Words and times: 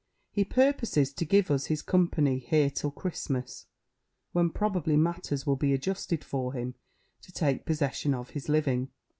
He 0.31 0.43
purposes 0.43 1.13
to 1.13 1.25
give 1.25 1.51
us 1.51 1.67
his 1.67 1.83
company 1.83 2.39
here 2.39 2.71
till 2.71 2.89
Christmas, 2.89 3.67
when 4.31 4.49
probably 4.49 4.97
matters 4.97 5.45
will 5.45 5.57
be 5.57 5.73
adjusted 5.75 6.23
for 6.23 6.53
him 6.53 6.73
to 7.21 7.31
take 7.31 7.67
possession 7.67 8.15
of 8.15 8.31
his 8.31 8.49
living. 8.49 8.89